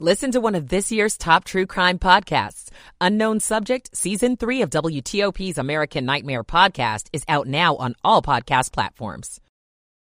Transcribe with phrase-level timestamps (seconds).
[0.00, 2.68] Listen to one of this year's top true crime podcasts.
[3.00, 8.72] Unknown Subject, Season 3 of WTOP's American Nightmare podcast is out now on all podcast
[8.72, 9.40] platforms.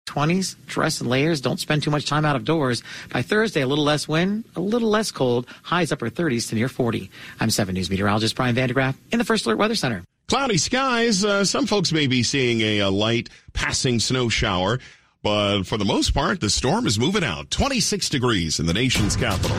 [0.08, 2.82] 20s, dress in layers, don't spend too much time out of doors.
[3.12, 6.70] By Thursday, a little less wind, a little less cold, highs upper 30s to near
[6.70, 7.12] 40.
[7.40, 10.04] I'm 7 News meteorologist Brian van de Graaff in the First Alert Weather Center.
[10.28, 11.24] Cloudy skies.
[11.24, 14.80] Uh, some folks may be seeing a, a light passing snow shower.
[15.24, 17.50] But for the most part, the storm is moving out.
[17.50, 19.56] 26 degrees in the nation's capital.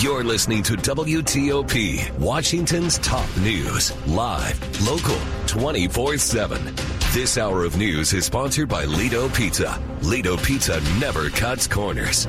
[0.00, 5.16] You're listening to WTOP, Washington's top news, live, local,
[5.46, 6.74] 24 7.
[7.14, 9.82] This hour of news is sponsored by Lido Pizza.
[10.02, 12.26] Lido Pizza never cuts corners.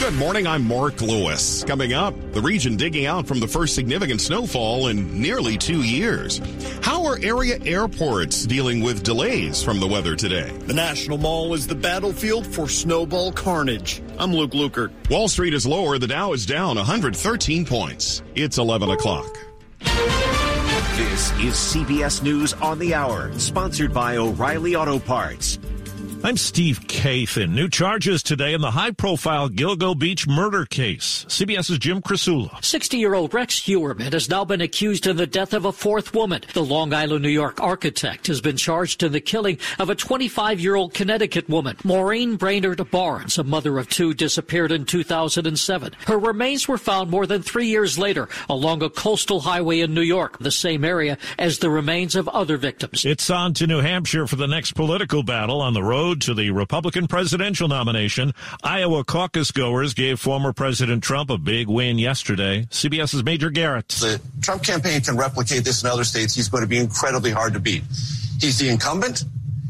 [0.00, 1.62] Good morning, I'm Mark Lewis.
[1.64, 6.40] Coming up, the region digging out from the first significant snowfall in nearly two years.
[6.80, 10.50] How are area airports dealing with delays from the weather today?
[10.66, 14.00] The National Mall is the battlefield for snowball carnage.
[14.18, 14.90] I'm Luke Lukert.
[15.10, 18.22] Wall Street is lower, the Dow is down 113 points.
[18.34, 19.38] It's 11 o'clock.
[20.96, 25.60] This is CBS News on the Hour, sponsored by O'Reilly Auto Parts.
[26.24, 27.50] I'm Steve Kathan.
[27.50, 31.24] New charges today in the high-profile Gilgo Beach murder case.
[31.28, 32.50] CBS's Jim Krasula.
[32.54, 36.42] 60-year-old Rex Heuermann has now been accused in the death of a fourth woman.
[36.54, 40.92] The Long Island, New York architect has been charged in the killing of a 25-year-old
[40.92, 41.76] Connecticut woman.
[41.84, 45.92] Maureen Brainerd Barnes, a mother of two, disappeared in 2007.
[46.06, 50.02] Her remains were found more than three years later along a coastal highway in New
[50.02, 53.04] York, the same area as the remains of other victims.
[53.04, 56.32] It's on to New Hampshire for the next political battle on the road road to
[56.32, 58.32] the Republican presidential nomination.
[58.62, 62.66] Iowa caucus goers gave former President Trump a big win yesterday.
[62.70, 63.88] CBS's Major Garrett.
[63.88, 66.34] The Trump campaign can replicate this in other states.
[66.34, 67.82] He's going to be incredibly hard to beat.
[68.40, 69.24] He's the incumbent,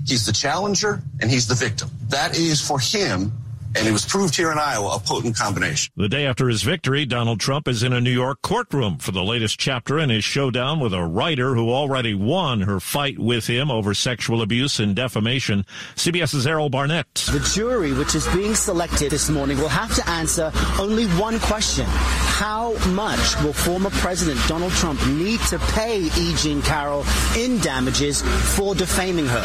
[0.07, 1.91] he's the challenger, and he's the victim.
[2.09, 3.33] That is for him
[3.77, 5.93] and it was proved here in Iowa a potent combination.
[5.97, 9.23] The day after his victory, Donald Trump is in a New York courtroom for the
[9.23, 13.71] latest chapter in his showdown with a writer who already won her fight with him
[13.71, 15.65] over sexual abuse and defamation.
[15.97, 17.15] CBS's Errol Barnett.
[17.15, 21.85] The jury, which is being selected this morning, will have to answer only one question.
[21.87, 26.35] How much will former President Donald Trump need to pay E.
[26.37, 27.05] Jean Carroll
[27.37, 28.23] in damages
[28.57, 29.43] for defaming her?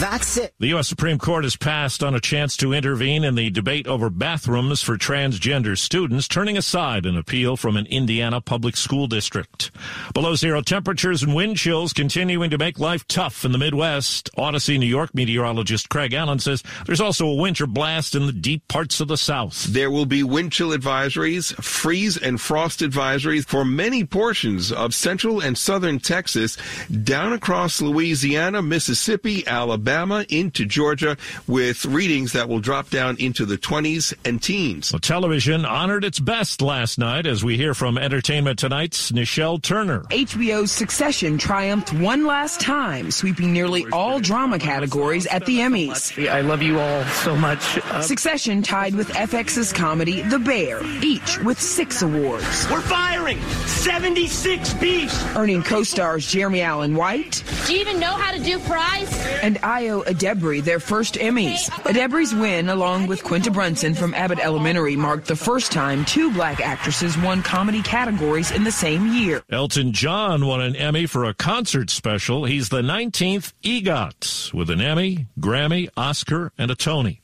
[0.00, 0.52] That's it.
[0.58, 0.88] The U.S.
[0.88, 4.98] Supreme Court has passed on a chance to intervene in the debate over bathrooms for
[4.98, 9.70] transgender students, turning aside an appeal from an Indiana public school district.
[10.12, 14.28] Below zero temperatures and wind chills continuing to make life tough in the Midwest.
[14.36, 18.68] Odyssey, New York meteorologist Craig Allen says there's also a winter blast in the deep
[18.68, 19.64] parts of the South.
[19.64, 25.40] There will be wind chill advisories, freeze and frost advisories for many portions of central
[25.40, 26.58] and southern Texas,
[27.04, 31.16] down across Louisiana, Mississippi, Alabama, into Georgia,
[31.46, 34.92] with readings that will drop down into the the 20s and teens.
[34.94, 40.04] Well, television honored its best last night as we hear from Entertainment Tonight's Nichelle Turner.
[40.04, 46.26] HBO's Succession triumphed one last time, sweeping nearly all drama categories at the Emmys.
[46.30, 47.76] I love you all so much.
[47.76, 52.66] Uh, Succession tied with FX's comedy The Bear, each with six awards.
[52.70, 57.44] We're firing 76 beefs, earning co-stars Jeremy Allen White.
[57.66, 59.12] Do you even know how to do fries?
[59.42, 61.68] And Ayo Edebiri their first Emmys.
[61.84, 66.60] Edebiri's win, along with Quinta Brunson from Abbott Elementary marked the first time two black
[66.60, 69.42] actresses won comedy categories in the same year.
[69.50, 72.44] Elton John won an Emmy for a concert special.
[72.44, 77.20] He's the 19th EGOT with an Emmy, Grammy, Oscar, and a Tony.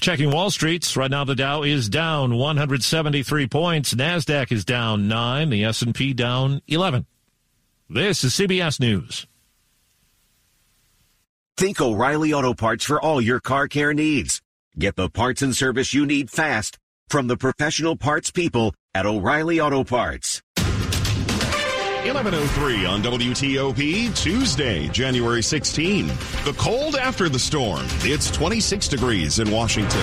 [0.00, 5.50] Checking Wall Street's right now the Dow is down 173 points, Nasdaq is down 9,
[5.50, 7.06] the S&P down 11.
[7.88, 9.28] This is CBS News.
[11.56, 14.42] Think O'Reilly Auto Parts for all your car care needs.
[14.76, 19.60] Get the parts and service you need fast from the professional parts people at O'Reilly
[19.60, 20.42] Auto Parts.
[20.56, 26.08] 1103 on WTOP, Tuesday, January 16.
[26.08, 27.86] The cold after the storm.
[28.00, 30.02] It's 26 degrees in Washington.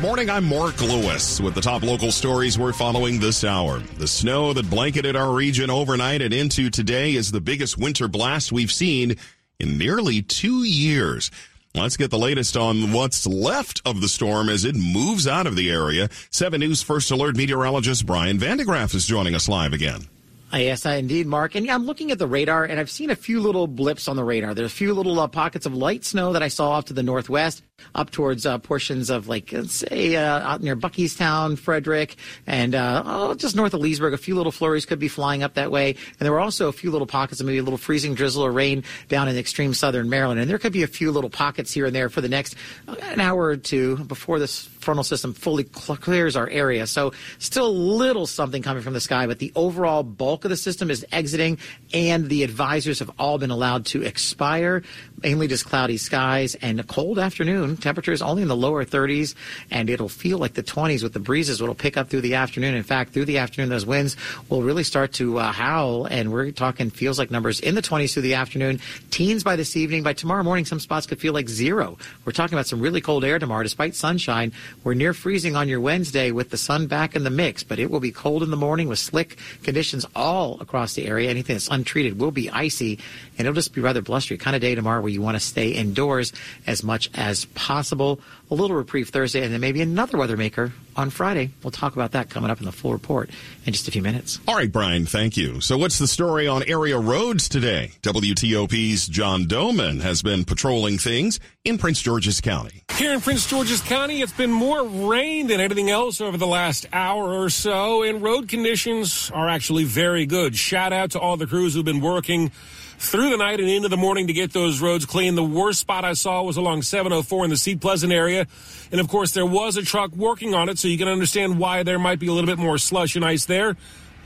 [0.00, 0.30] Morning.
[0.30, 3.80] I'm Mark Lewis with the top local stories we're following this hour.
[3.98, 8.50] The snow that blanketed our region overnight and into today is the biggest winter blast
[8.50, 9.16] we've seen
[9.58, 11.30] in nearly two years.
[11.74, 15.54] Let's get the latest on what's left of the storm as it moves out of
[15.54, 16.08] the area.
[16.30, 20.06] 7 News First Alert meteorologist Brian van de Graaff is joining us live again.
[20.52, 21.54] Uh, yes, I indeed, Mark.
[21.54, 24.16] And yeah, I'm looking at the radar, and I've seen a few little blips on
[24.16, 24.52] the radar.
[24.54, 27.04] There's a few little uh, pockets of light snow that I saw off to the
[27.04, 27.62] northwest.
[27.94, 32.16] Up towards uh, portions of like say uh, out near Buckeystown, Frederick,
[32.46, 34.14] and uh, oh, just north of Leesburg.
[34.14, 36.72] A few little flurries could be flying up that way, and there were also a
[36.72, 40.08] few little pockets of maybe a little freezing drizzle or rain down in extreme southern
[40.08, 42.54] Maryland, and there could be a few little pockets here and there for the next
[42.88, 46.86] uh, an hour or two before this frontal system fully cl- clears our area.
[46.86, 50.56] So still a little something coming from the sky, but the overall bulk of the
[50.56, 51.58] system is exiting,
[51.92, 54.82] and the advisors have all been allowed to expire.
[55.22, 57.69] Mainly just cloudy skies and a cold afternoon.
[57.76, 59.34] Temperatures only in the lower 30s,
[59.70, 61.60] and it'll feel like the 20s with the breezes.
[61.60, 62.74] It'll pick up through the afternoon.
[62.74, 64.16] In fact, through the afternoon, those winds
[64.48, 68.12] will really start to uh, howl, and we're talking feels like numbers in the 20s
[68.12, 68.80] through the afternoon.
[69.10, 70.02] Teens by this evening.
[70.02, 71.98] By tomorrow morning, some spots could feel like zero.
[72.24, 74.52] We're talking about some really cold air tomorrow, despite sunshine.
[74.84, 77.90] We're near freezing on your Wednesday with the sun back in the mix, but it
[77.90, 81.30] will be cold in the morning with slick conditions all across the area.
[81.30, 82.98] Anything that's untreated will be icy,
[83.38, 84.38] and it'll just be rather blustery.
[84.38, 86.32] Kind of day tomorrow where you want to stay indoors
[86.66, 87.59] as much as possible.
[87.68, 91.50] A little reprieve Thursday, and then maybe another weather maker on Friday.
[91.62, 93.30] We'll talk about that coming up in the full report
[93.64, 94.40] in just a few minutes.
[94.48, 95.60] All right, Brian, thank you.
[95.60, 97.92] So, what's the story on area roads today?
[98.02, 102.82] WTOP's John Domen has been patrolling things in Prince George's County.
[102.96, 106.86] Here in Prince George's County, it's been more rain than anything else over the last
[106.92, 110.56] hour or so, and road conditions are actually very good.
[110.56, 112.50] Shout out to all the crews who've been working
[113.00, 115.34] through the night and into the morning to get those roads clean.
[115.34, 118.46] The worst spot I saw was along 704 in the Seat Pleasant area.
[118.92, 121.82] And of course, there was a truck working on it, so you can understand why
[121.82, 123.74] there might be a little bit more slush and ice there.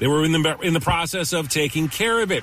[0.01, 2.43] They were in the, in the process of taking care of it.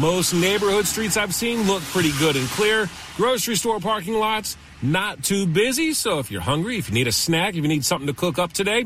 [0.00, 2.90] Most neighborhood streets I've seen look pretty good and clear.
[3.16, 5.92] Grocery store parking lots, not too busy.
[5.92, 8.40] So if you're hungry, if you need a snack, if you need something to cook
[8.40, 8.84] up today,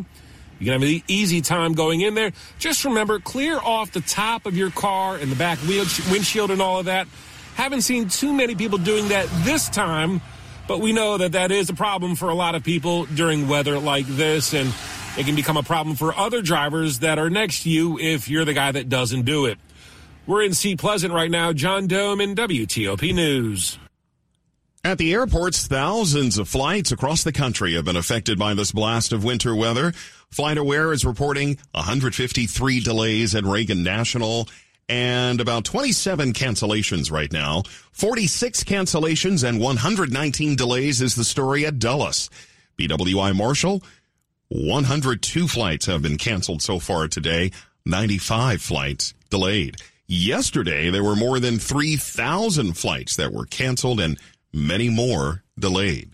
[0.62, 2.30] you can have an easy time going in there.
[2.60, 6.78] Just remember, clear off the top of your car and the back windshield and all
[6.78, 7.08] of that.
[7.56, 10.20] Haven't seen too many people doing that this time,
[10.68, 13.76] but we know that that is a problem for a lot of people during weather
[13.80, 14.72] like this, and
[15.18, 18.44] it can become a problem for other drivers that are next to you if you're
[18.44, 19.58] the guy that doesn't do it.
[20.28, 21.52] We're in Seat Pleasant right now.
[21.52, 23.80] John Domen WTOP News.
[24.84, 29.12] At the airports, thousands of flights across the country have been affected by this blast
[29.12, 29.92] of winter weather.
[30.32, 34.49] FlightAware is reporting 153 delays at Reagan National
[34.88, 37.62] and about 27 cancellations right now.
[37.93, 42.31] 46 cancellations and 119 delays is the story at Dulles.
[42.79, 43.82] BWI Marshall,
[44.49, 47.52] 102 flights have been canceled so far today,
[47.84, 49.76] 95 flights delayed.
[50.06, 54.19] Yesterday, there were more than 3,000 flights that were canceled and
[54.52, 56.11] many more delayed.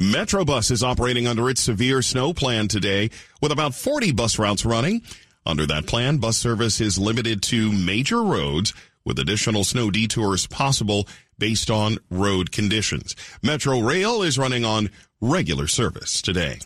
[0.00, 3.10] Metrobus is operating under its severe snow plan today
[3.42, 5.02] with about 40 bus routes running.
[5.44, 8.72] Under that plan, bus service is limited to major roads
[9.04, 11.06] with additional snow detours possible
[11.38, 13.14] based on road conditions.
[13.42, 14.88] Metro Rail is running on
[15.20, 16.60] regular service today.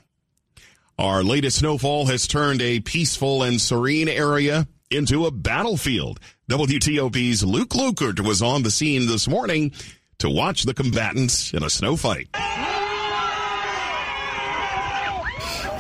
[0.97, 6.21] Our latest snowfall has turned a peaceful and serene area into a battlefield.
[6.49, 9.73] WTOP's Luke Lukert was on the scene this morning
[10.19, 12.29] to watch the combatants in a snow fight.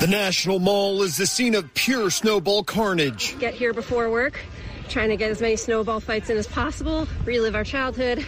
[0.05, 3.39] The National Mall is the scene of pure snowball carnage.
[3.39, 4.39] Get here before work,
[4.91, 8.23] trying to get as many snowball fights in as possible, relive our childhood,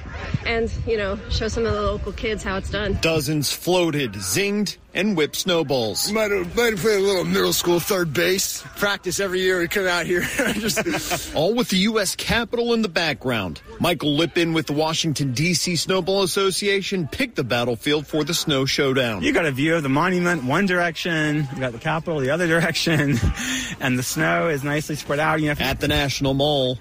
[0.46, 2.96] and, you know, show some of the local kids how it's done.
[3.02, 6.10] Dozens floated, zinged, and whip snowballs.
[6.10, 8.62] Might have, might have played a little middle school third base.
[8.76, 10.22] Practice every year we come out here.
[10.54, 12.16] Just all with the U.S.
[12.16, 13.60] Capitol in the background.
[13.78, 15.76] Michael Lippin with the Washington D.C.
[15.76, 19.22] Snowball Association picked the battlefield for the snow showdown.
[19.22, 22.47] You got a view of the monument one direction, you got the Capitol the other
[22.47, 23.18] direction,
[23.80, 25.40] and the snow is nicely spread out.
[25.40, 26.78] You know, at the National Mall.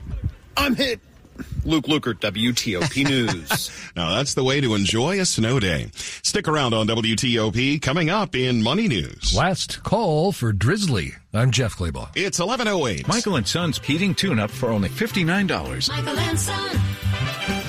[0.58, 1.02] I'm hit.
[1.66, 3.72] Luke Lukert, WTOP News.
[3.96, 5.90] now that's the way to enjoy a snow day.
[5.96, 9.34] Stick around on WTOP coming up in Money News.
[9.36, 11.14] Last call for Drizzly.
[11.34, 12.10] I'm Jeff Clabaugh.
[12.16, 13.08] It's 1108.
[13.08, 15.90] Michael and Son's heating tune up for only $59.
[15.90, 17.65] Michael and Son.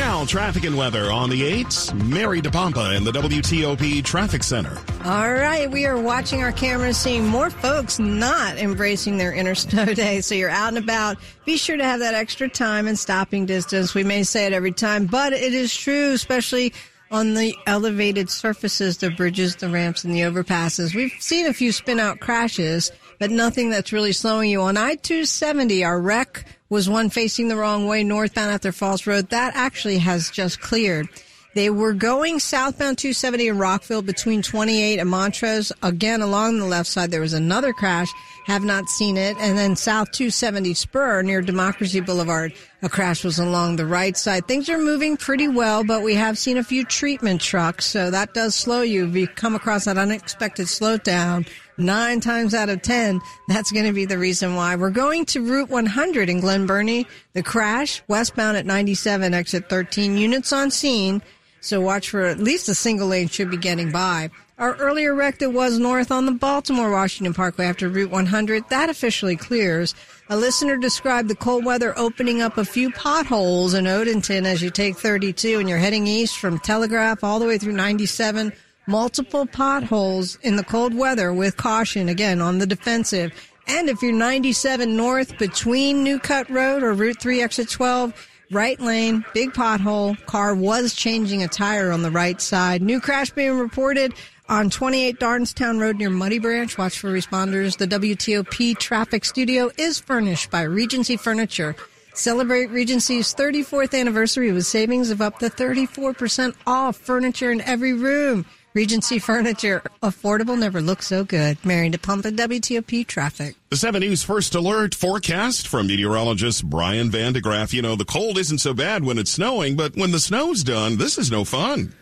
[0.00, 1.92] Now, traffic and weather on the 8s.
[2.08, 4.78] Mary DePompa in the WTOP Traffic Center.
[5.04, 9.92] All right, we are watching our cameras, seeing more folks not embracing their inner snow
[9.92, 10.22] day.
[10.22, 11.18] So you're out and about.
[11.44, 13.94] Be sure to have that extra time and stopping distance.
[13.94, 16.72] We may say it every time, but it is true, especially
[17.10, 20.94] on the elevated surfaces, the bridges, the ramps, and the overpasses.
[20.94, 24.62] We've seen a few spin out crashes, but nothing that's really slowing you.
[24.62, 29.28] On I 270, our wreck was one facing the wrong way northbound after Falls Road.
[29.28, 31.06] That actually has just cleared.
[31.54, 35.72] They were going southbound 270 in Rockville between 28 and Montrose.
[35.82, 38.08] Again, along the left side, there was another crash.
[38.46, 39.36] Have not seen it.
[39.38, 42.54] And then south 270 spur near Democracy Boulevard.
[42.82, 44.46] A crash was along the right side.
[44.46, 47.84] Things are moving pretty well, but we have seen a few treatment trucks.
[47.84, 49.08] So that does slow you.
[49.08, 51.46] If you come across that unexpected slowdown,
[51.80, 54.76] nine times out of 10, that's going to be the reason why.
[54.76, 57.06] We're going to Route 100 in Glen Burnie.
[57.32, 61.22] The crash westbound at 97, exit 13 units on scene.
[61.60, 64.30] So watch for at least a single lane should be getting by.
[64.58, 68.90] Our earlier wreck that was north on the Baltimore Washington Parkway after Route 100, that
[68.90, 69.94] officially clears.
[70.28, 74.70] A listener described the cold weather opening up a few potholes in Odenton as you
[74.70, 78.52] take 32 and you're heading east from Telegraph all the way through 97.
[78.90, 83.32] Multiple potholes in the cold weather with caution again on the defensive.
[83.68, 88.12] And if you're 97 north between New Cut Road or Route 3 exit 12,
[88.50, 90.20] Right lane, big pothole.
[90.26, 92.82] Car was changing a tire on the right side.
[92.82, 94.12] New crash being reported
[94.48, 96.76] on 28 Darnestown Road near Muddy Branch.
[96.76, 97.76] Watch for responders.
[97.76, 101.76] The WTOP traffic studio is furnished by Regency Furniture.
[102.12, 108.44] Celebrate Regency's 34th anniversary with savings of up to 34% off furniture in every room.
[108.72, 109.82] Regency Furniture.
[110.02, 111.60] Affordable never looked so good.
[111.62, 113.56] Pump and WTOP traffic.
[113.70, 117.72] The 7 News First Alert forecast from meteorologist Brian van de Graaff.
[117.72, 120.98] You know, the cold isn't so bad when it's snowing, but when the snow's done,
[120.98, 121.94] this is no fun.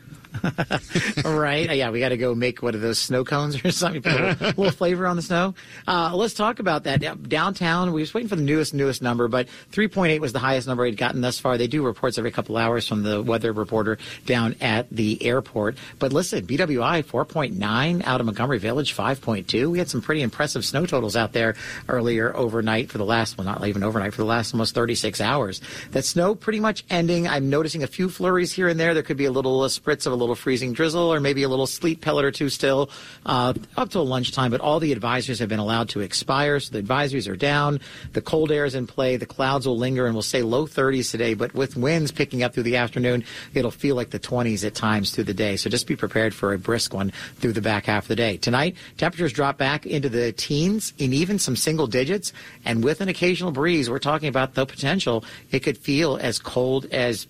[1.24, 1.74] right.
[1.74, 4.02] Yeah, we got to go make one of those snow cones or something.
[4.02, 5.54] Put a little, flavor on the snow.
[5.86, 7.28] Uh, let's talk about that.
[7.28, 10.84] Downtown, we was waiting for the newest, newest number, but 3.8 was the highest number
[10.84, 11.58] we'd gotten thus far.
[11.58, 15.76] They do reports every couple hours from the weather reporter down at the airport.
[15.98, 19.70] But listen, BWI 4.9 out of Montgomery Village 5.2.
[19.70, 21.54] We had some pretty impressive snow totals out there
[21.88, 25.60] earlier overnight for the last, well, not even overnight, for the last almost 36 hours.
[25.92, 27.26] That snow pretty much ending.
[27.26, 28.94] I'm noticing a few flurries here and there.
[28.94, 31.48] There could be a little a spritz of a little freezing drizzle or maybe a
[31.48, 32.90] little sleet pellet or two still
[33.26, 34.50] uh, up till lunchtime.
[34.50, 37.80] But all the advisories have been allowed to expire, so the advisories are down.
[38.12, 39.16] The cold air is in play.
[39.16, 41.34] The clouds will linger, and we'll say low 30s today.
[41.34, 45.10] But with winds picking up through the afternoon, it'll feel like the 20s at times
[45.10, 45.56] through the day.
[45.56, 48.36] So just be prepared for a brisk one through the back half of the day.
[48.36, 52.32] Tonight, temperatures drop back into the teens in even some single digits,
[52.64, 56.86] and with an occasional breeze, we're talking about the potential it could feel as cold
[56.86, 57.26] as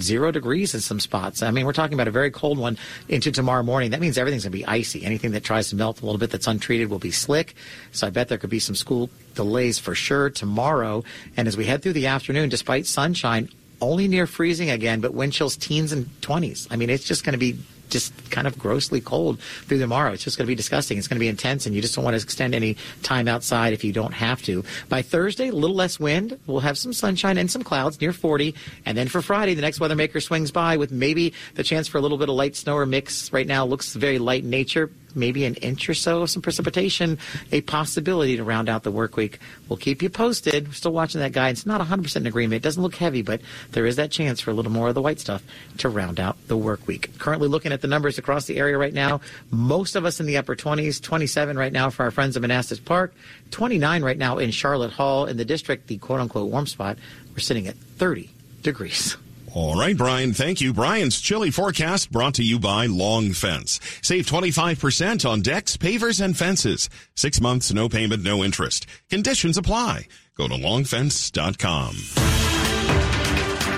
[0.00, 1.42] zero degrees in some spots.
[1.42, 2.78] I mean, we're talking about a very cold one
[3.08, 3.90] into tomorrow morning.
[3.90, 5.04] That means everything's going to be icy.
[5.04, 7.54] Anything that tries to melt a little bit that's untreated will be slick.
[7.92, 11.04] So I bet there could be some school delays for sure tomorrow.
[11.36, 13.48] And as we head through the afternoon, despite sunshine,
[13.80, 16.66] only near freezing again, but wind chills teens and 20s.
[16.70, 20.12] I mean, it's just going to be just kind of grossly cold through tomorrow.
[20.12, 20.98] It's just going to be disgusting.
[20.98, 23.72] It's going to be intense, and you just don't want to extend any time outside
[23.72, 24.64] if you don't have to.
[24.88, 26.38] By Thursday, a little less wind.
[26.46, 28.54] We'll have some sunshine and some clouds near 40.
[28.84, 31.98] And then for Friday, the next weather maker swings by with maybe the chance for
[31.98, 33.32] a little bit of light snow or mix.
[33.32, 37.18] Right now, looks very light in nature maybe an inch or so of some precipitation,
[37.52, 39.38] a possibility to round out the work week.
[39.68, 40.68] We'll keep you posted.
[40.68, 41.66] We're still watching that guidance.
[41.66, 42.56] Not 100% in agreement.
[42.58, 43.40] It doesn't look heavy, but
[43.72, 45.42] there is that chance for a little more of the white stuff
[45.78, 47.16] to round out the work week.
[47.18, 49.20] Currently looking at the numbers across the area right now.
[49.50, 52.80] Most of us in the upper 20s, 27 right now for our friends in Manassas
[52.80, 53.14] Park,
[53.50, 55.26] 29 right now in Charlotte Hall.
[55.26, 56.98] In the district, the quote unquote warm spot,
[57.32, 58.30] we're sitting at 30
[58.62, 59.16] degrees.
[59.54, 60.32] All right, Brian.
[60.32, 60.72] Thank you.
[60.74, 63.80] Brian's chilly forecast brought to you by Long Fence.
[64.02, 66.90] Save 25% on decks, pavers, and fences.
[67.14, 68.86] Six months, no payment, no interest.
[69.08, 70.06] Conditions apply.
[70.36, 71.96] Go to longfence.com.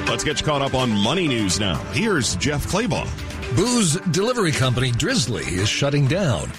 [0.09, 1.79] Let's get you caught up on money news now.
[1.93, 3.09] Here's Jeff Clabaugh.
[3.55, 6.51] Booze delivery company Drizzly is shutting down.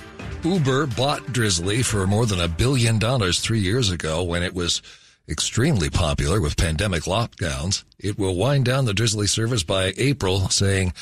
[0.43, 4.81] Uber bought Drizzly for more than a billion dollars three years ago when it was
[5.31, 7.83] extremely popular with pandemic lockdowns.
[7.97, 10.93] It will wind down the Drizzly service by April, saying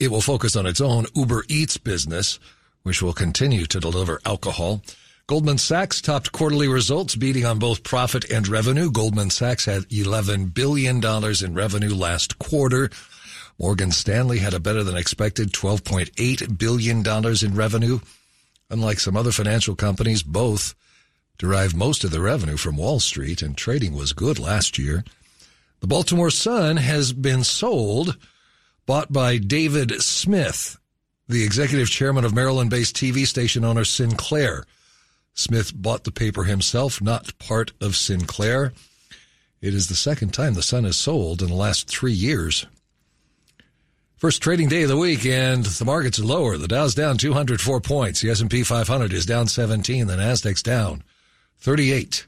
[0.00, 2.38] it will focus on its own Uber Eats business,
[2.82, 4.82] which will continue to deliver alcohol.
[5.28, 8.90] Goldman Sachs topped quarterly results, beating on both profit and revenue.
[8.90, 12.90] Goldman Sachs had $11 billion in revenue last quarter.
[13.58, 18.00] Morgan Stanley had a better than expected $12.8 billion in revenue.
[18.70, 20.74] Unlike some other financial companies, both
[21.38, 25.04] derived most of the revenue from Wall Street, and trading was good last year.
[25.80, 28.16] The Baltimore Sun has been sold,
[28.86, 30.76] bought by David Smith,
[31.28, 34.64] the executive chairman of Maryland based TV station owner Sinclair.
[35.34, 38.72] Smith bought the paper himself, not part of Sinclair.
[39.60, 42.66] It is the second time the Sun has sold in the last three years.
[44.16, 46.56] First trading day of the week, and the markets are lower.
[46.56, 48.20] The Dow's down 204 points.
[48.20, 50.08] The S&P 500 is down 17.
[50.08, 51.04] The Nasdaq's down
[51.60, 52.26] 38.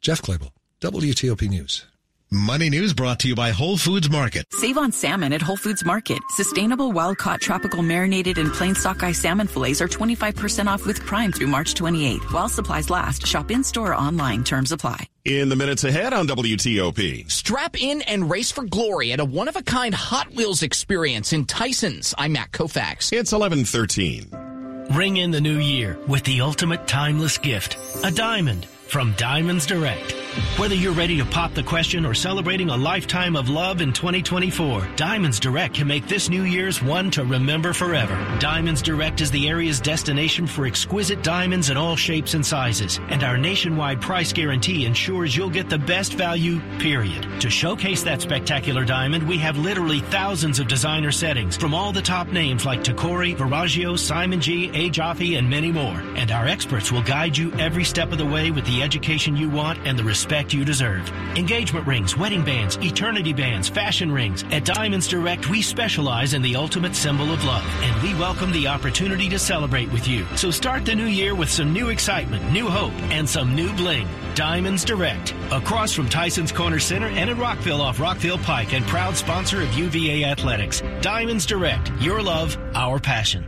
[0.00, 1.84] Jeff Clabaugh, WTOP News.
[2.32, 4.46] Money News brought to you by Whole Foods Market.
[4.50, 6.18] Save on salmon at Whole Foods Market.
[6.30, 11.30] Sustainable wild caught tropical marinated and plain sockeye salmon fillets are 25% off with Prime
[11.30, 12.32] through March 28th.
[12.32, 14.42] While supplies last, shop in store or online.
[14.42, 15.06] Terms apply.
[15.24, 17.30] In the minutes ahead on WTOP.
[17.30, 21.32] Strap in and race for glory at a one of a kind Hot Wheels experience
[21.32, 22.12] in Tyson's.
[22.18, 23.12] I'm Matt Koufax.
[23.12, 24.45] It's 1113.
[24.90, 30.14] Ring in the new year with the ultimate timeless gift, a diamond from Diamonds Direct.
[30.58, 34.86] Whether you're ready to pop the question or celebrating a lifetime of love in 2024,
[34.94, 38.14] Diamonds Direct can make this New Year's one to remember forever.
[38.38, 43.24] Diamonds Direct is the area's destination for exquisite diamonds in all shapes and sizes, and
[43.24, 47.26] our nationwide price guarantee ensures you'll get the best value, period.
[47.40, 52.02] To showcase that spectacular diamond, we have literally thousands of designer settings from all the
[52.02, 54.90] top names like Tacori, Verragio, Simon G, A.
[54.90, 56.02] Jaffe, and many more.
[56.16, 59.48] And our experts will guide you every step of the way with the education you
[59.48, 61.08] want and the respect you deserve.
[61.36, 64.44] Engagement rings, wedding bands, eternity bands, fashion rings.
[64.50, 68.68] At Diamonds Direct, we specialize in the ultimate symbol of love, and we welcome the
[68.68, 70.26] opportunity to celebrate with you.
[70.36, 74.08] So start the new year with some new excitement, new hope, and some new bling.
[74.34, 79.16] Diamonds Direct, across from Tyson's Corner Center and in Rockville off Rockville Pike, and proud
[79.16, 80.82] sponsor of UVA Athletics.
[81.00, 83.46] Diamonds Direct, your love, our passion.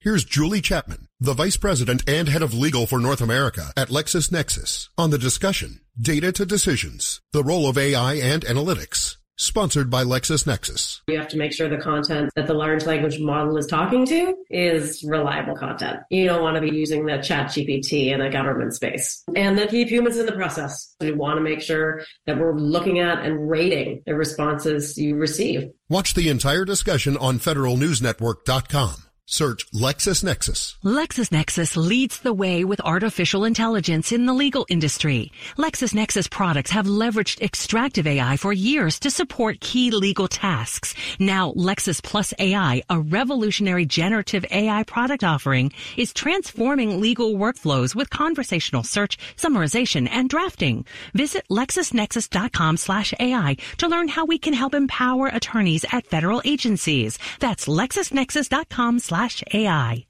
[0.00, 4.88] Here's Julie Chapman, the Vice President and Head of Legal for North America at LexisNexis,
[4.98, 9.16] on the discussion Data to Decisions, the Role of AI and Analytics.
[9.36, 11.00] Sponsored by LexisNexis.
[11.08, 14.34] You have to make sure the content that the large language model is talking to
[14.48, 16.00] is reliable content.
[16.08, 19.24] You don't want to be using the chat GPT in a government space.
[19.34, 20.94] And then keep humans in the process.
[21.00, 25.68] We want to make sure that we're looking at and rating the responses you receive.
[25.88, 29.03] Watch the entire discussion on federalnewsnetwork.com.
[29.26, 30.76] Search LexisNexis.
[30.84, 35.32] LexisNexis leads the way with artificial intelligence in the legal industry.
[35.56, 40.94] LexisNexis products have leveraged extractive AI for years to support key legal tasks.
[41.18, 48.10] Now, Lexis Plus AI, a revolutionary generative AI product offering, is transforming legal workflows with
[48.10, 50.84] conversational search, summarization, and drafting.
[51.14, 57.18] Visit LexisNexis.com slash AI to learn how we can help empower attorneys at federal agencies.
[57.40, 59.13] That's LexisNexis.com slash
[59.54, 60.04] AI.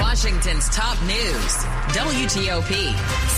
[0.00, 1.56] Washington's top news,
[1.92, 2.94] WTOP.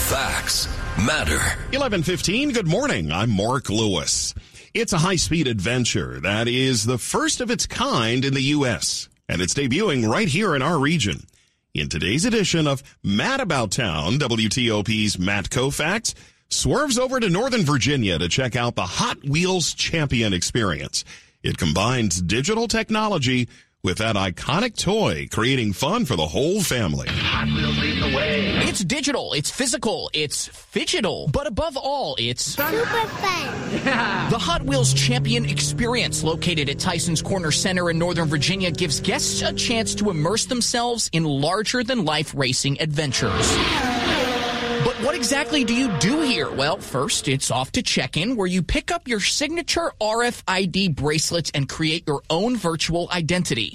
[0.08, 0.68] Facts
[1.04, 1.38] matter.
[1.72, 3.10] 1115, good morning.
[3.10, 4.34] I'm Mark Lewis.
[4.72, 9.42] It's a high-speed adventure that is the first of its kind in the U.S., and
[9.42, 11.26] it's debuting right here in our region.
[11.74, 16.14] In today's edition of Mad About Town, WTOP's Matt Koufax
[16.50, 21.04] swerves over to Northern Virginia to check out the Hot Wheels Champion experience.
[21.42, 23.49] It combines digital technology
[23.82, 27.08] with that iconic toy, creating fun for the whole family.
[27.08, 28.56] Hot Wheels lead the way.
[28.69, 34.30] It's digital, it's physical, it's fidgetal, but above all, it's super fun.
[34.30, 39.43] The Hot Wheels Champion Experience, located at Tyson's Corner Center in Northern Virginia, gives guests
[39.43, 43.56] a chance to immerse themselves in larger than life racing adventures.
[44.84, 46.50] But what exactly do you do here?
[46.50, 51.50] Well, first, it's off to check in, where you pick up your signature RFID bracelets
[51.54, 53.73] and create your own virtual identity.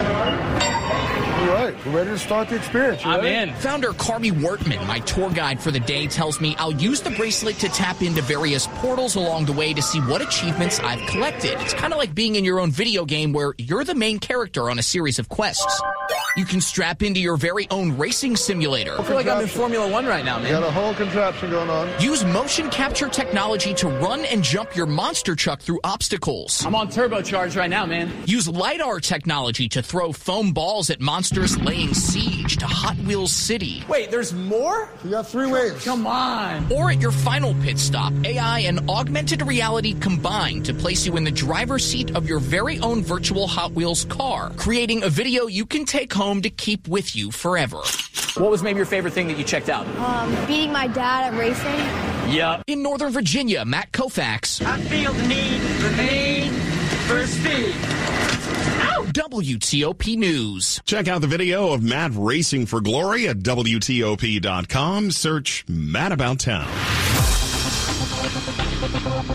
[1.45, 3.03] All right, we're ready to start the experience.
[3.05, 3.51] You I'm ready?
[3.51, 3.55] in.
[3.57, 7.57] Founder Carby Wortman, my tour guide for the day, tells me I'll use the bracelet
[7.57, 11.51] to tap into various portals along the way to see what achievements I've collected.
[11.61, 14.71] It's kind of like being in your own video game where you're the main character
[14.71, 15.81] on a series of quests.
[16.35, 18.99] You can strap into your very own racing simulator.
[18.99, 20.47] I feel like I'm in Formula One right now, man.
[20.47, 22.01] You got a whole contraption going on.
[22.01, 26.65] Use motion capture technology to run and jump your monster truck through obstacles.
[26.65, 28.11] I'm on turbocharge right now, man.
[28.25, 30.99] Use LiDAR technology to throw foam balls at
[31.35, 33.83] monsters laying siege to Hot Wheels City.
[33.89, 34.89] Wait, there's more?
[35.03, 35.83] You got three waves.
[35.83, 36.71] Come on.
[36.71, 41.25] Or at your final pit stop, AI and augmented reality combine to place you in
[41.25, 45.65] the driver's seat of your very own virtual Hot Wheels car, creating a video you
[45.65, 47.81] can take home to keep with you forever.
[48.37, 49.85] What was maybe your favorite thing that you checked out?
[49.97, 52.33] Um, beating my dad at racing.
[52.33, 52.61] Yeah.
[52.67, 54.65] In Northern Virginia, Matt Koufax.
[54.65, 56.51] I feel the need for need
[57.07, 58.34] for speed.
[59.15, 60.81] WTOP News.
[60.83, 65.09] Check out the video of Matt racing for glory at WTOP.com.
[65.09, 66.67] Search Matt About Town.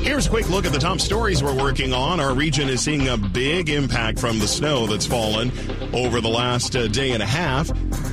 [0.03, 2.21] Here's a quick look at the top stories we're working on.
[2.21, 5.51] Our region is seeing a big impact from the snow that's fallen
[5.95, 7.71] over the last uh, day and a half,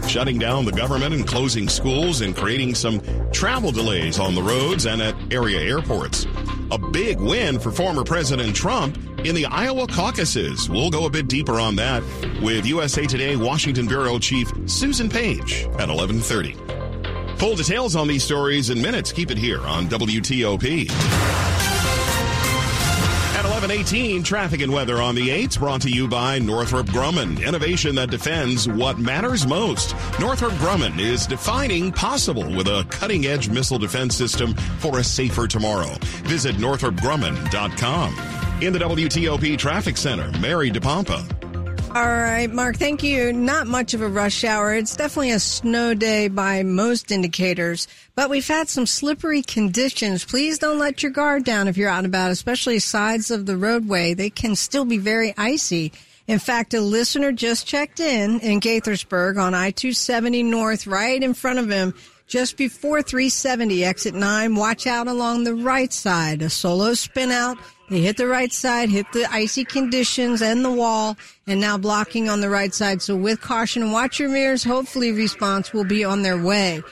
[0.07, 3.01] shutting down the government and closing schools and creating some
[3.31, 6.25] travel delays on the roads and at area airports.
[6.71, 10.69] A big win for former President Trump in the Iowa caucuses.
[10.69, 12.03] We'll go a bit deeper on that
[12.41, 16.53] with USA Today Washington Bureau Chief Susan Page at 1130.
[17.37, 19.11] Full details on these stories in minutes.
[19.11, 20.89] Keep it here on WTOP.
[23.37, 27.45] At 1118, traffic and weather on the 8s brought to you by Northrop Grumman.
[27.45, 29.95] Innovation that defends what matters most.
[30.19, 35.47] Northrop Grumman is defining possible with a cutting edge missile defense system for a safer
[35.47, 35.95] tomorrow.
[36.23, 38.46] Visit northropgrumman.com.
[38.59, 41.95] In the WTOP Traffic Center, Mary DePompa.
[41.95, 43.31] All right, Mark, thank you.
[43.31, 44.73] Not much of a rush hour.
[44.73, 50.25] It's definitely a snow day by most indicators, but we've had some slippery conditions.
[50.25, 53.55] Please don't let your guard down if you're out and about, especially sides of the
[53.55, 54.15] roadway.
[54.15, 55.93] They can still be very icy.
[56.25, 61.59] In fact, a listener just checked in in Gaithersburg on I-270 North, right in front
[61.59, 61.93] of him,
[62.25, 64.55] just before 370 exit 9.
[64.55, 66.41] Watch out along the right side.
[66.41, 67.57] A solo spin out
[67.89, 72.27] they hit the right side, hit the icy conditions and the wall, and now blocking
[72.29, 73.01] on the right side.
[73.01, 74.63] So with caution, watch your mirrors.
[74.63, 76.83] Hopefully response will be on their way.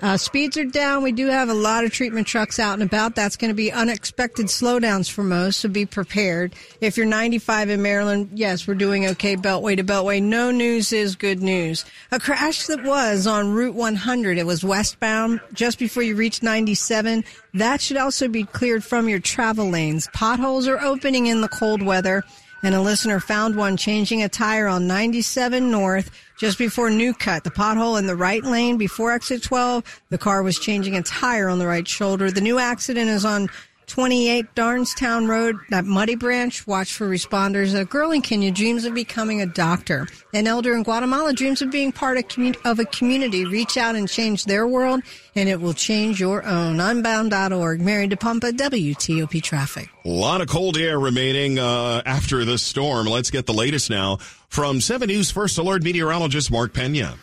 [0.00, 1.02] Uh, speeds are down.
[1.02, 3.16] We do have a lot of treatment trucks out and about.
[3.16, 6.54] That's going to be unexpected slowdowns for most, so be prepared.
[6.80, 10.22] If you're 95 in Maryland, yes, we're doing okay beltway to beltway.
[10.22, 11.84] No news is good news.
[12.12, 14.38] A crash that was on Route 100.
[14.38, 17.24] It was westbound just before you reach 97.
[17.54, 20.08] That should also be cleared from your travel lanes.
[20.12, 22.22] Potholes are opening in the cold weather
[22.62, 27.44] and a listener found one changing a tire on 97 North just before New Cut.
[27.44, 29.84] The pothole in the right lane before exit 12.
[30.10, 32.30] The car was changing a tire on the right shoulder.
[32.30, 33.48] The new accident is on
[33.88, 36.66] 28 Darnestown Road, that muddy branch.
[36.66, 37.78] Watch for responders.
[37.78, 40.06] A girl in Kenya dreams of becoming a doctor.
[40.32, 43.44] An elder in Guatemala dreams of being part of a community.
[43.44, 45.02] Reach out and change their world,
[45.34, 46.78] and it will change your own.
[46.78, 47.80] Unbound.org.
[47.80, 49.88] Mary DePompa, WTOP Traffic.
[50.04, 53.06] A lot of cold air remaining uh, after this storm.
[53.06, 57.16] Let's get the latest now from 7 News First Alert meteorologist Mark Pena.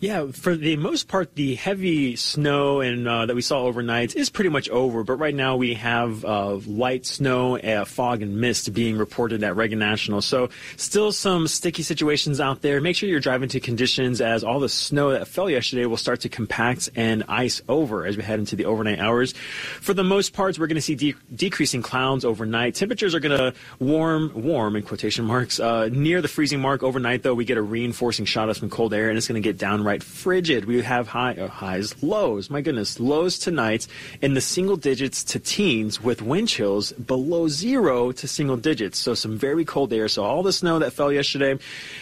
[0.00, 4.30] Yeah, for the most part, the heavy snow and uh, that we saw overnight is
[4.30, 5.02] pretty much over.
[5.02, 9.56] But right now we have uh, light snow, uh, fog, and mist being reported at
[9.56, 10.22] Reagan National.
[10.22, 12.80] So still some sticky situations out there.
[12.80, 16.20] Make sure you're driving to conditions as all the snow that fell yesterday will start
[16.20, 19.32] to compact and ice over as we head into the overnight hours.
[19.80, 22.76] For the most parts, we're going to see de- decreasing clouds overnight.
[22.76, 27.24] Temperatures are going to warm, warm in quotation marks, uh, near the freezing mark overnight.
[27.24, 29.58] Though we get a reinforcing shot of some cold air, and it's going to get
[29.58, 30.66] down downright frigid.
[30.66, 32.50] We have high uh, highs, lows.
[32.50, 33.86] My goodness, lows tonight
[34.20, 38.98] in the single digits to teens with wind chills below zero to single digits.
[38.98, 40.08] So some very cold air.
[40.08, 41.58] So all the snow that fell yesterday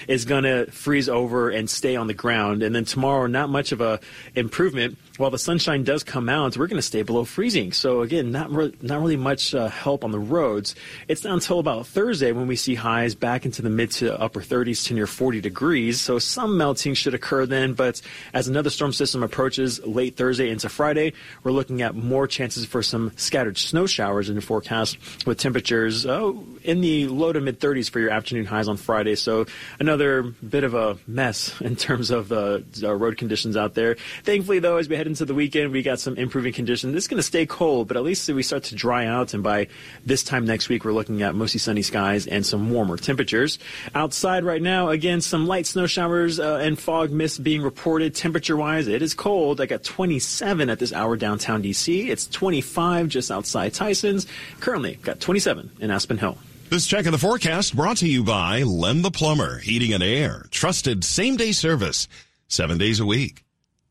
[0.09, 2.65] is going to freeze over and stay on the ground.
[2.65, 4.01] And then tomorrow, not much of a
[4.35, 7.73] improvement while the sunshine does come out, we're going to stay below freezing.
[7.73, 10.75] So again, not re- not really much uh, help on the roads.
[11.09, 14.41] It's not until about Thursday when we see highs back into the mid to upper
[14.41, 16.01] 30s to near 40 degrees.
[16.01, 17.75] So some melting should occur then.
[17.77, 18.01] But
[18.33, 21.13] as another storm system approaches late Thursday into Friday,
[21.43, 26.07] we're looking at more chances for some scattered snow showers in the forecast with temperatures
[26.07, 29.15] oh, in the low to mid 30s for your afternoon highs on Friday.
[29.15, 29.47] So
[29.79, 33.97] another bit of a mess in terms of uh, road conditions out there.
[34.25, 36.95] Thankfully, though, as we head into the weekend, we got some improving conditions.
[36.95, 39.35] It's going to stay cold, but at least we start to dry out.
[39.35, 39.69] And by
[40.05, 43.59] this time next week, we're looking at mostly sunny skies and some warmer temperatures.
[43.95, 48.15] Outside right now, again, some light snow showers uh, and fog mist being reported.
[48.15, 49.61] Temperature wise, it is cold.
[49.61, 52.09] I got 27 at this hour downtown DC.
[52.09, 54.27] It's 25 just outside Tyson's.
[54.61, 56.39] Currently, got 27 in Aspen Hill.
[56.71, 60.47] This check of the forecast brought to you by Len the Plumber, Heating and Air.
[60.51, 62.09] Trusted same day service,
[62.49, 63.46] seven days a week.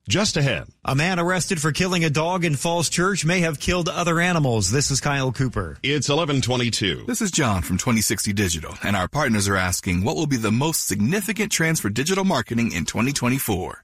[0.07, 0.67] Just ahead.
[0.83, 4.69] A man arrested for killing a dog in Falls Church may have killed other animals.
[4.69, 5.79] This is Kyle Cooper.
[5.81, 7.05] It's 1122.
[7.07, 10.51] This is John from 2060 Digital, and our partners are asking what will be the
[10.51, 13.83] most significant trends for digital marketing in 2024.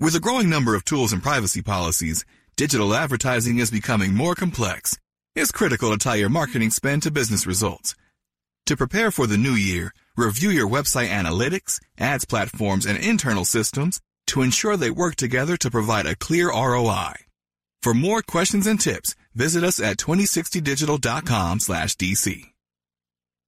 [0.00, 2.24] With a growing number of tools and privacy policies,
[2.56, 4.98] digital advertising is becoming more complex.
[5.36, 7.94] It's critical to tie your marketing spend to business results.
[8.66, 14.00] To prepare for the new year, review your website analytics, ads platforms, and internal systems
[14.28, 17.12] to ensure they work together to provide a clear ROI.
[17.82, 22.51] For more questions and tips, visit us at 2060digital.com slash DC.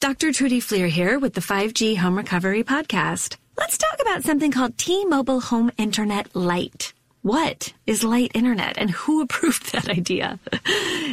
[0.00, 0.32] Dr.
[0.32, 3.36] Trudy Fleer here with the 5G Home Recovery Podcast.
[3.58, 6.94] Let's talk about something called T-Mobile Home Internet Lite.
[7.20, 10.40] What is light internet and who approved that idea?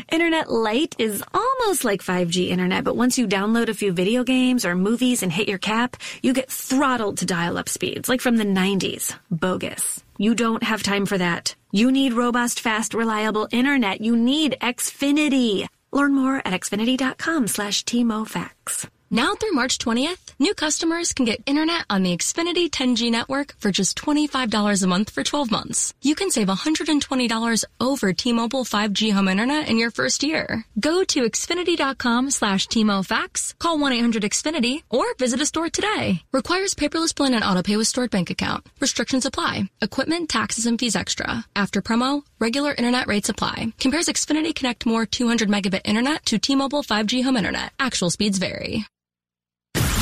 [0.09, 4.63] internet light is almost like 5G internet, but once you download a few video games
[4.63, 8.37] or movies and hit your cap, you get throttled to dial up speeds, like from
[8.37, 9.13] the 90s.
[9.29, 10.01] Bogus.
[10.17, 11.53] You don't have time for that.
[11.73, 13.99] You need robust, fast, reliable internet.
[13.99, 15.67] You need Xfinity.
[15.93, 18.92] Learn more at xfinity.com slash tmofax.
[19.13, 23.69] Now through March 20th, new customers can get internet on the Xfinity 10G network for
[23.69, 25.93] just $25 a month for 12 months.
[26.01, 30.65] You can save $120 over T-Mobile 5G home internet in your first year.
[30.79, 36.23] Go to xfinity.com slash tmofax, call 1-800-XFINITY, or visit a store today.
[36.31, 38.65] Requires paperless plan and autopay with stored bank account.
[38.79, 39.69] Restrictions apply.
[39.79, 41.45] Equipment, taxes, and fees extra.
[41.55, 43.73] After promo, regular internet rates apply.
[43.79, 47.73] Compares Xfinity Connect More 200 megabit internet to T-Mobile 5G home internet.
[47.79, 48.87] Actual speeds vary.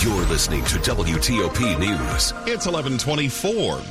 [0.02, 2.34] You're listening to WTOP News.
[2.48, 3.82] It's 1124.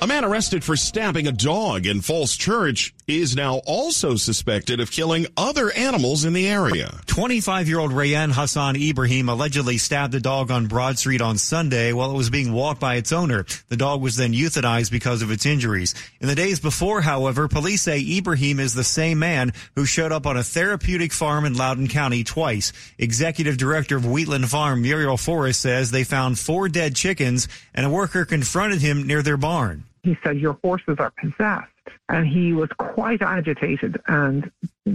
[0.00, 4.90] A man arrested for stabbing a dog in Falls Church is now also suspected of
[4.90, 7.00] killing other animals in the area.
[7.06, 11.94] 25 year old Rayan Hassan Ibrahim allegedly stabbed a dog on Broad Street on Sunday
[11.94, 13.46] while it was being walked by its owner.
[13.68, 15.94] The dog was then euthanized because of its injuries.
[16.20, 20.26] In the days before, however, police say Ibrahim is the same man who showed up
[20.26, 22.74] on a therapeutic farm in Loudoun County twice.
[22.98, 27.90] Executive Director of Wheatland Farm, Muriel Forrest, says they found four dead chickens and a
[27.90, 29.84] worker confronted him near their barn.
[30.02, 31.72] He said, Your horses are possessed.
[32.08, 34.50] And he was quite agitated and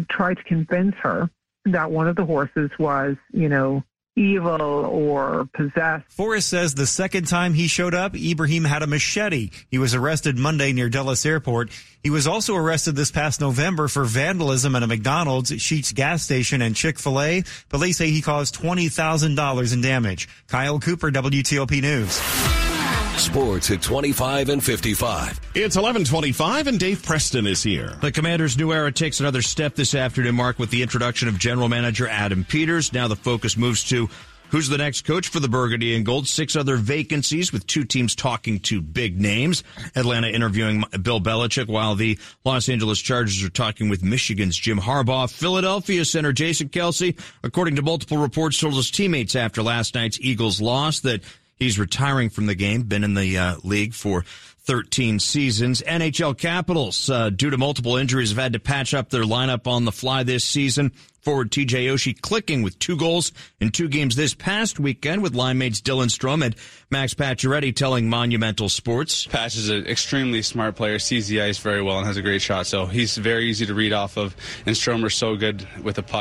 [0.09, 1.29] tried to convince her
[1.65, 3.83] that one of the horses was, you know,
[4.15, 6.05] evil or possessed.
[6.11, 9.49] Forrest says the second time he showed up, Ibrahim had a machete.
[9.69, 11.71] He was arrested Monday near Dulles Airport.
[12.03, 16.61] He was also arrested this past November for vandalism at a McDonald's, Sheetz gas station,
[16.61, 17.43] and Chick-fil-A.
[17.69, 20.29] Police say he caused $20,000 in damage.
[20.47, 22.62] Kyle Cooper, WTOP News.
[23.17, 25.39] Sports at 25 and 55.
[25.55, 27.95] It's 1125 and Dave Preston is here.
[28.01, 31.69] The Commanders' new era takes another step this afternoon, Mark, with the introduction of general
[31.69, 32.91] manager Adam Peters.
[32.91, 34.09] Now the focus moves to
[34.53, 36.27] who's the next coach for the Burgundy and Gold.
[36.27, 39.63] Six other vacancies with two teams talking to big names.
[39.95, 45.31] Atlanta interviewing Bill Belichick while the Los Angeles Chargers are talking with Michigan's Jim Harbaugh.
[45.31, 50.61] Philadelphia center Jason Kelce, according to multiple reports, told his teammates after last night's Eagles
[50.61, 51.23] loss that
[51.55, 54.23] He's retiring from the game, been in the uh, league for
[54.65, 55.81] 13 seasons.
[55.81, 59.85] NHL Capitals, uh, due to multiple injuries, have had to patch up their lineup on
[59.85, 60.91] the fly this season.
[61.23, 65.57] Forward TJ Oshie clicking with two goals in two games this past weekend with line
[65.57, 66.55] mates Dylan Strome and
[66.91, 69.25] Max Pacioretty telling Monumental Sports.
[69.27, 72.41] Patch is an extremely smart player, sees the ice very well and has a great
[72.41, 74.35] shot, so he's very easy to read off of.
[74.65, 76.13] And Stromer's so good with the puck